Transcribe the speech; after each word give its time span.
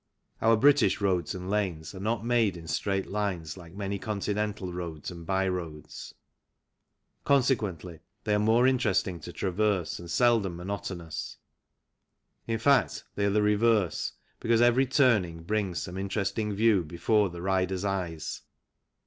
Our 0.41 0.57
British 0.57 0.99
roads 0.99 1.35
and 1.35 1.47
lanes 1.47 1.93
are 1.93 1.99
not 1.99 2.25
made 2.25 2.57
in 2.57 2.67
straight 2.67 3.05
lines 3.05 3.55
like 3.55 3.75
many 3.75 3.99
Continental 3.99 4.73
roads 4.73 5.11
and 5.11 5.27
by 5.27 5.47
roads; 5.47 6.15
consequently 7.23 7.99
they 8.23 8.33
are 8.33 8.39
more 8.39 8.65
interesting 8.65 9.19
to 9.19 9.31
traverse 9.31 9.99
and 9.99 10.09
seldom 10.09 10.55
monotonous. 10.55 11.37
In 12.47 12.57
fact 12.57 13.03
they 13.13 13.25
are 13.25 13.29
the 13.29 13.43
reverse, 13.43 14.13
because 14.39 14.59
every 14.59 14.87
turning 14.87 15.43
brings 15.43 15.83
some 15.83 15.99
interesting 15.99 16.51
view 16.51 16.83
before 16.83 17.29
the 17.29 17.43
rider's 17.43 17.85
eyes. 17.85 18.41